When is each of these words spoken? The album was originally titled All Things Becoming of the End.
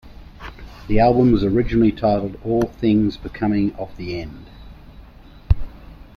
The 0.87 0.97
album 0.99 1.31
was 1.31 1.43
originally 1.43 1.91
titled 1.91 2.39
All 2.43 2.63
Things 2.63 3.17
Becoming 3.17 3.71
of 3.75 3.95
the 3.97 4.19
End. 4.19 4.47